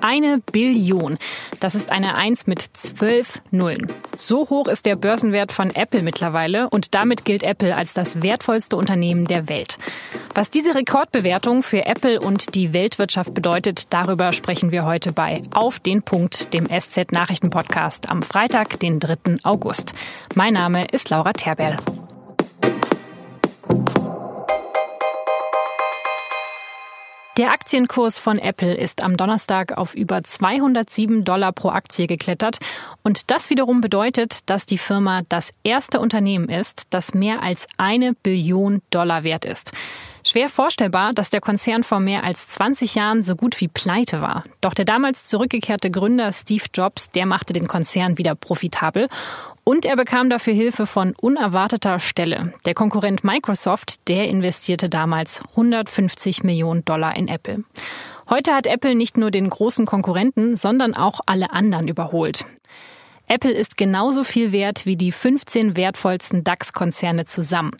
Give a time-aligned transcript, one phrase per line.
[0.00, 1.18] Eine Billion.
[1.60, 3.90] Das ist eine Eins mit zwölf Nullen.
[4.16, 8.76] So hoch ist der Börsenwert von Apple mittlerweile und damit gilt Apple als das wertvollste
[8.76, 9.78] Unternehmen der Welt.
[10.34, 15.78] Was diese Rekordbewertung für Apple und die Weltwirtschaft bedeutet, darüber sprechen wir heute bei Auf
[15.78, 19.38] den Punkt, dem SZ Nachrichten Podcast am Freitag, den 3.
[19.42, 19.94] August.
[20.34, 21.76] Mein Name ist Laura Terberl.
[27.38, 32.58] Der Aktienkurs von Apple ist am Donnerstag auf über 207 Dollar pro Aktie geklettert.
[33.04, 38.14] Und das wiederum bedeutet, dass die Firma das erste Unternehmen ist, das mehr als eine
[38.14, 39.70] Billion Dollar wert ist.
[40.26, 44.42] Schwer vorstellbar, dass der Konzern vor mehr als 20 Jahren so gut wie pleite war.
[44.60, 49.06] Doch der damals zurückgekehrte Gründer Steve Jobs, der machte den Konzern wieder profitabel.
[49.68, 52.54] Und er bekam dafür Hilfe von unerwarteter Stelle.
[52.64, 57.64] Der Konkurrent Microsoft, der investierte damals 150 Millionen Dollar in Apple.
[58.30, 62.46] Heute hat Apple nicht nur den großen Konkurrenten, sondern auch alle anderen überholt.
[63.28, 67.72] Apple ist genauso viel wert wie die 15 wertvollsten DAX-Konzerne zusammen.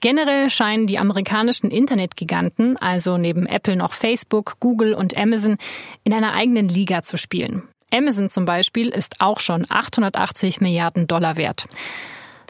[0.00, 5.56] Generell scheinen die amerikanischen Internetgiganten, also neben Apple noch Facebook, Google und Amazon,
[6.02, 7.62] in einer eigenen Liga zu spielen.
[7.92, 11.66] Amazon zum Beispiel ist auch schon 880 Milliarden Dollar wert.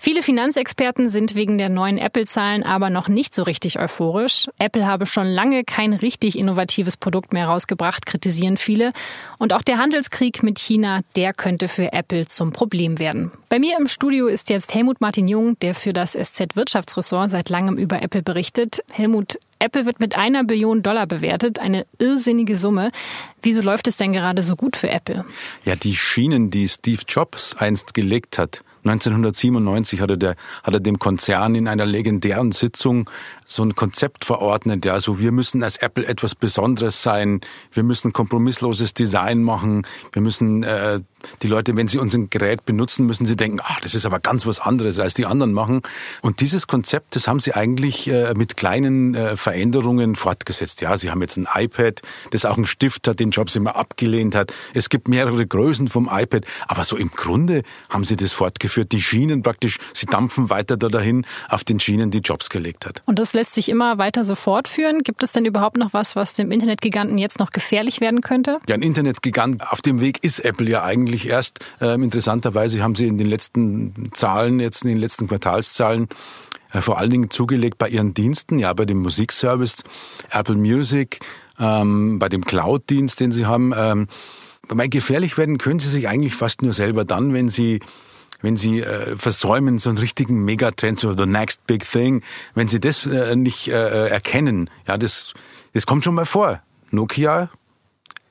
[0.01, 4.49] Viele Finanzexperten sind wegen der neuen Apple-Zahlen aber noch nicht so richtig euphorisch.
[4.61, 8.93] Apple habe schon lange kein richtig innovatives Produkt mehr rausgebracht, kritisieren viele.
[9.39, 13.33] Und auch der Handelskrieg mit China, der könnte für Apple zum Problem werden.
[13.49, 17.49] Bei mir im Studio ist jetzt Helmut Martin Jung, der für das SZ Wirtschaftsressort seit
[17.49, 18.85] langem über Apple berichtet.
[18.93, 22.93] Helmut, Apple wird mit einer Billion Dollar bewertet, eine irrsinnige Summe.
[23.43, 25.25] Wieso läuft es denn gerade so gut für Apple?
[25.65, 30.81] Ja, die Schienen, die Steve Jobs einst gelegt hat, 1997 hat er, der, hat er
[30.81, 33.09] dem Konzern in einer legendären Sitzung
[33.45, 34.85] so ein Konzept verordnet.
[34.85, 37.41] Ja, so wir müssen als Apple etwas Besonderes sein.
[37.73, 39.87] Wir müssen kompromissloses Design machen.
[40.13, 41.01] Wir müssen äh,
[41.43, 44.47] die Leute, wenn sie unser Gerät benutzen, müssen sie denken, ach, das ist aber ganz
[44.47, 45.83] was anderes als die anderen machen.
[46.23, 50.81] Und dieses Konzept, das haben sie eigentlich äh, mit kleinen äh, Veränderungen fortgesetzt.
[50.81, 54.35] Ja, sie haben jetzt ein iPad, das auch einen Stift hat, den Jobs immer abgelehnt
[54.35, 54.53] hat.
[54.75, 58.33] Es gibt mehrere Größen vom iPad, aber so im Grunde haben sie das
[58.69, 58.93] fortgeführt.
[58.93, 63.03] Die Schienen praktisch, sie dampfen weiter da dahin auf den Schienen, die Jobs gelegt hat.
[63.07, 65.03] Und das lässt sich immer weiter so fortführen.
[65.03, 68.61] Gibt es denn überhaupt noch was, was dem Internetgiganten jetzt noch gefährlich werden könnte?
[68.69, 71.61] Ja, ein Internetgigant auf dem Weg ist Apple ja eigentlich erst.
[71.81, 76.09] Ähm, interessanterweise haben sie in den letzten Zahlen, jetzt in den letzten Quartalszahlen,
[76.73, 79.85] äh, vor allen Dingen zugelegt bei ihren Diensten, ja, bei dem Musikservice,
[80.31, 81.21] Apple Music,
[81.59, 83.73] ähm, bei dem Cloud-Dienst, den sie haben.
[83.77, 84.09] Ähm,
[84.69, 87.81] gefährlich werden können sie sich eigentlich fast nur selber dann, wenn sie
[88.41, 92.23] wenn sie äh, versäumen, so einen richtigen Megatrend, so the next big thing,
[92.55, 95.35] wenn sie das äh, nicht äh, erkennen, ja, das,
[95.73, 96.63] das kommt schon mal vor.
[96.91, 97.51] Nokia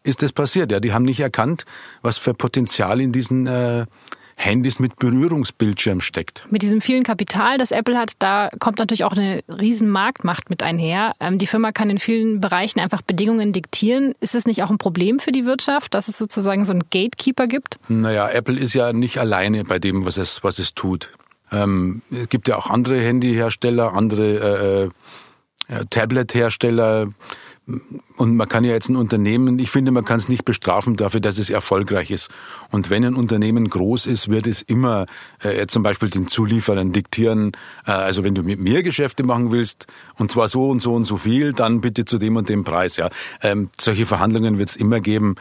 [0.03, 0.71] ist das passiert.
[0.71, 1.65] Ja, die haben nicht erkannt,
[2.01, 3.85] was für Potenzial in diesen äh,
[4.39, 6.45] Handys mit Berührungsbildschirm steckt.
[6.51, 10.61] Mit diesem vielen Kapital, das Apple hat, da kommt natürlich auch eine riesen Marktmacht mit
[10.61, 11.13] einher.
[11.19, 14.13] Ähm, die Firma kann in vielen Bereichen einfach Bedingungen diktieren.
[14.21, 17.47] Ist es nicht auch ein Problem für die Wirtschaft, dass es sozusagen so einen Gatekeeper
[17.47, 17.79] gibt?
[17.89, 21.11] Naja, Apple ist ja nicht alleine bei dem, was es, was es tut.
[21.51, 24.91] Ähm, es gibt ja auch andere Handyhersteller, andere
[25.69, 27.07] äh, äh, Tablet-Hersteller,
[28.15, 31.19] und man kann ja jetzt ein Unternehmen, ich finde, man kann es nicht bestrafen dafür,
[31.19, 32.31] dass es erfolgreich ist.
[32.71, 35.05] Und wenn ein Unternehmen groß ist, wird es immer
[35.41, 37.51] äh, zum Beispiel den Zulieferern diktieren,
[37.85, 41.03] äh, also wenn du mit mir Geschäfte machen willst, und zwar so und so und
[41.03, 42.95] so viel, dann bitte zu dem und dem Preis.
[42.95, 43.09] Ja,
[43.41, 45.35] ähm, Solche Verhandlungen wird es immer geben.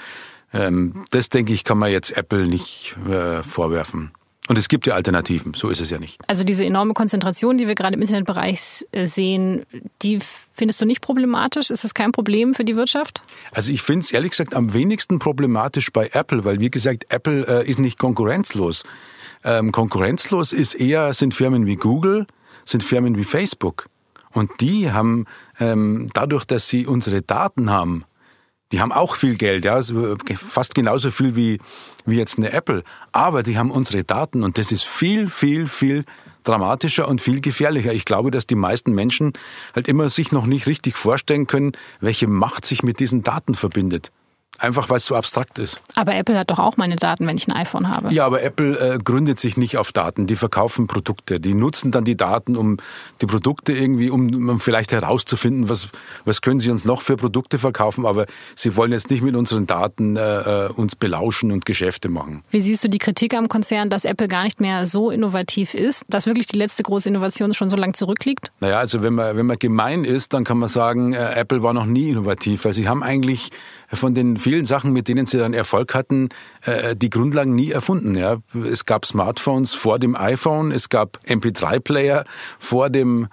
[0.53, 4.11] Ähm, das, denke ich, kann man jetzt Apple nicht äh, vorwerfen.
[4.49, 6.21] Und es gibt ja Alternativen, so ist es ja nicht.
[6.29, 9.65] Also diese enorme Konzentration, die wir gerade im Internetbereich äh, sehen,
[10.03, 10.21] die
[10.55, 11.71] findest du nicht problematisch?
[11.71, 13.23] Ist das kein Problem für die Wirtschaft?
[13.51, 17.47] Also ich finde es ehrlich gesagt am wenigsten problematisch bei Apple, weil wie gesagt, Apple
[17.47, 18.85] äh, ist nicht konkurrenzlos.
[19.43, 22.27] Ähm, konkurrenzlos ist eher, sind Firmen wie Google,
[22.65, 23.87] sind Firmen wie Facebook.
[24.33, 25.27] Und die haben
[25.59, 28.05] ähm, dadurch, dass sie unsere Daten haben,
[28.73, 29.81] die haben auch viel Geld, ja,
[30.37, 31.59] fast genauso viel wie,
[32.05, 32.83] wie jetzt eine Apple.
[33.13, 36.05] Aber die haben unsere Daten und das ist viel, viel, viel
[36.43, 37.93] dramatischer und viel gefährlicher.
[37.93, 39.33] Ich glaube, dass die meisten Menschen
[39.75, 44.11] halt immer sich noch nicht richtig vorstellen können, welche Macht sich mit diesen Daten verbindet.
[44.59, 45.83] Einfach weil es so abstrakt ist.
[45.95, 48.13] Aber Apple hat doch auch meine Daten, wenn ich ein iPhone habe.
[48.13, 50.27] Ja, aber Apple äh, gründet sich nicht auf Daten.
[50.27, 51.41] Die verkaufen Produkte.
[51.41, 52.79] Die nutzen dann die Daten, um
[53.21, 55.89] die Produkte irgendwie, um, um vielleicht herauszufinden, was,
[56.25, 58.07] was können sie uns noch für Produkte verkaufen.
[58.07, 62.43] Aber sie wollen jetzt nicht mit unseren Daten äh, äh, uns belauschen und Geschäfte machen.
[62.51, 66.05] Wie siehst du die Kritik am Konzern, dass Apple gar nicht mehr so innovativ ist,
[66.09, 68.53] dass wirklich die letzte große Innovation schon so lange zurückliegt?
[68.61, 71.73] Naja, also wenn man, wenn man gemein ist, dann kann man sagen, äh, Apple war
[71.73, 73.51] noch nie innovativ, weil sie haben eigentlich
[73.93, 76.29] von den vielen Sachen, mit denen sie dann Erfolg hatten,
[76.65, 78.17] äh, die Grundlagen nie erfunden.
[78.17, 78.39] Ja.
[78.71, 82.25] Es gab Smartphones vor dem iPhone, es gab MP3-Player
[82.59, 83.29] vor dem,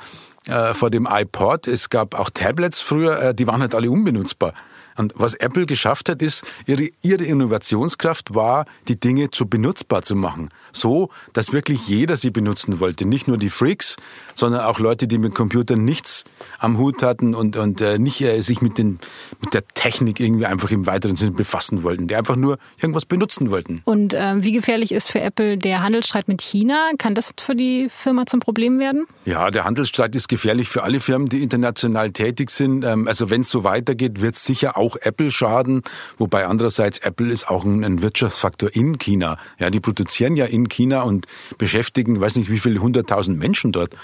[0.47, 4.53] äh, vor dem iPod, es gab auch Tablets früher, äh, die waren halt alle unbenutzbar.
[4.97, 10.15] Und was Apple geschafft hat, ist, ihre, ihre Innovationskraft war, die Dinge zu benutzbar zu
[10.15, 10.49] machen.
[10.71, 13.05] So, dass wirklich jeder sie benutzen wollte.
[13.07, 13.97] Nicht nur die Freaks,
[14.35, 16.25] sondern auch Leute, die mit Computern nichts
[16.59, 18.99] am Hut hatten und, und äh, nicht äh, sich mit, den,
[19.41, 22.07] mit der Technik irgendwie einfach im weiteren Sinne befassen wollten.
[22.07, 23.81] Die einfach nur irgendwas benutzen wollten.
[23.85, 26.91] Und äh, wie gefährlich ist für Apple der Handelsstreit mit China?
[26.97, 29.05] Kann das für die Firma zum Problem werden?
[29.25, 32.83] Ja, der Handelsstreit ist gefährlich für alle Firmen, die international tätig sind.
[32.83, 35.83] Ähm, also wenn es so weitergeht, wird es sicher auch Apple schaden.
[36.17, 39.37] Wobei andererseits Apple ist auch ein, Wirtschaftsfaktor in China.
[39.59, 41.27] Ja, die produzieren ja in China und
[41.59, 43.95] beschäftigen, weiß nicht wie viele hunderttausend Menschen dort.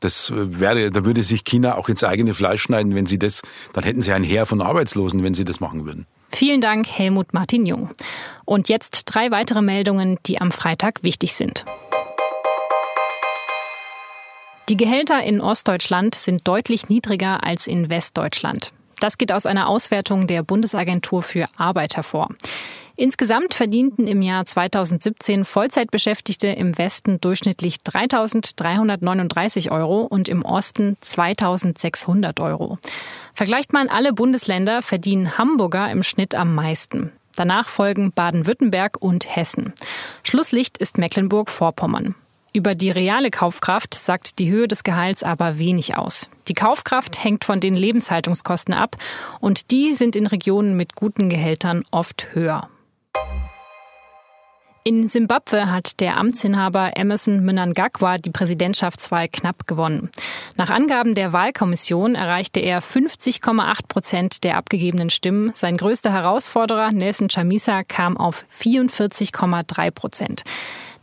[0.00, 3.42] Das äh, wäre, da würde sich China auch ins eigene Fleisch schneiden, wenn sie das,
[3.74, 6.06] dann hätten sie ein Heer von Arbeitslosen, wenn sie das machen würden.
[6.32, 7.90] Vielen Dank, Helmut Martin Jung.
[8.46, 11.66] Und jetzt drei weitere Meldungen, die am Freitag wichtig sind.
[14.70, 18.72] Die Gehälter in Ostdeutschland sind deutlich niedriger als in Westdeutschland.
[18.98, 22.30] Das geht aus einer Auswertung der Bundesagentur für Arbeit hervor.
[22.96, 32.40] Insgesamt verdienten im Jahr 2017 Vollzeitbeschäftigte im Westen durchschnittlich 3.339 Euro und im Osten 2.600
[32.40, 32.78] Euro.
[33.34, 37.12] Vergleicht man alle Bundesländer, verdienen Hamburger im Schnitt am meisten.
[37.36, 39.74] Danach folgen Baden-Württemberg und Hessen.
[40.22, 42.14] Schlusslicht ist Mecklenburg-Vorpommern.
[42.56, 46.30] Über die reale Kaufkraft sagt die Höhe des Gehalts aber wenig aus.
[46.46, 48.96] Die Kaufkraft hängt von den Lebenshaltungskosten ab
[49.40, 52.68] und die sind in Regionen mit guten Gehältern oft höher.
[54.84, 60.10] In Simbabwe hat der Amtsinhaber Emerson Mnangagwa die Präsidentschaftswahl knapp gewonnen.
[60.56, 65.50] Nach Angaben der Wahlkommission erreichte er 50,8 Prozent der abgegebenen Stimmen.
[65.54, 70.44] Sein größter Herausforderer Nelson Chamisa kam auf 44,3 Prozent.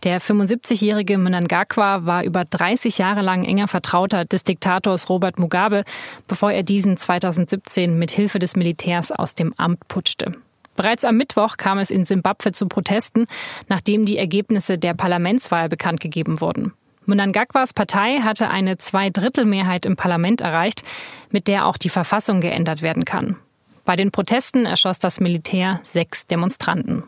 [0.03, 5.83] Der 75-jährige Mnangagwa war über 30 Jahre lang enger Vertrauter des Diktators Robert Mugabe,
[6.27, 10.31] bevor er diesen 2017 mit Hilfe des Militärs aus dem Amt putschte.
[10.75, 13.27] Bereits am Mittwoch kam es in Simbabwe zu Protesten,
[13.67, 16.73] nachdem die Ergebnisse der Parlamentswahl bekannt gegeben wurden.
[17.05, 20.83] Mnangagwas Partei hatte eine Zweidrittelmehrheit im Parlament erreicht,
[21.29, 23.35] mit der auch die Verfassung geändert werden kann.
[23.85, 27.03] Bei den Protesten erschoss das Militär sechs Demonstranten.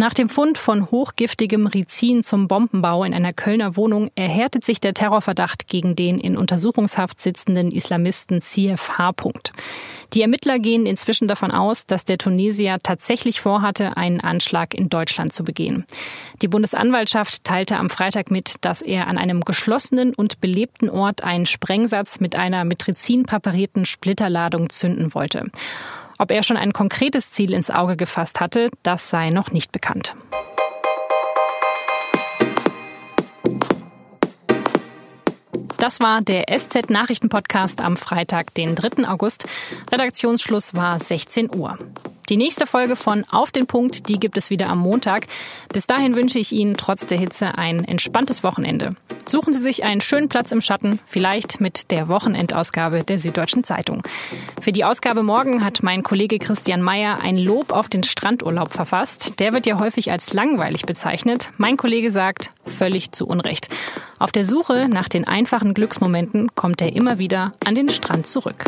[0.00, 4.94] Nach dem Fund von hochgiftigem Rizin zum Bombenbau in einer Kölner Wohnung erhärtet sich der
[4.94, 9.10] Terrorverdacht gegen den in Untersuchungshaft sitzenden Islamisten CFH.
[10.14, 15.32] Die Ermittler gehen inzwischen davon aus, dass der Tunesier tatsächlich vorhatte, einen Anschlag in Deutschland
[15.32, 15.84] zu begehen.
[16.42, 21.46] Die Bundesanwaltschaft teilte am Freitag mit, dass er an einem geschlossenen und belebten Ort einen
[21.46, 25.50] Sprengsatz mit einer mit Rizin präparierten Splitterladung zünden wollte.
[26.18, 30.16] Ob er schon ein konkretes Ziel ins Auge gefasst hatte, das sei noch nicht bekannt.
[35.78, 39.08] Das war der SZ Nachrichten Podcast am Freitag, den 3.
[39.08, 39.46] August.
[39.92, 41.78] Redaktionsschluss war 16 Uhr.
[42.28, 45.26] Die nächste Folge von Auf den Punkt, die gibt es wieder am Montag.
[45.72, 48.94] Bis dahin wünsche ich Ihnen trotz der Hitze ein entspanntes Wochenende.
[49.24, 54.02] Suchen Sie sich einen schönen Platz im Schatten, vielleicht mit der Wochenendausgabe der Süddeutschen Zeitung.
[54.60, 59.40] Für die Ausgabe morgen hat mein Kollege Christian Mayer ein Lob auf den Strandurlaub verfasst.
[59.40, 61.50] Der wird ja häufig als langweilig bezeichnet.
[61.56, 63.70] Mein Kollege sagt, völlig zu Unrecht.
[64.18, 68.64] Auf der Suche nach den einfachen Glücksmomenten kommt er immer wieder an den Strand zurück.